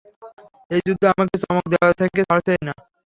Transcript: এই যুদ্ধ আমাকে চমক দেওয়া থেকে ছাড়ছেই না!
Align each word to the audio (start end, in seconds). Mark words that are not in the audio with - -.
এই 0.71 0.81
যুদ্ধ 0.85 1.03
আমাকে 1.13 1.35
চমক 1.43 1.65
দেওয়া 1.73 1.91
থেকে 1.99 2.19
ছাড়ছেই 2.29 2.61
না! 2.67 2.73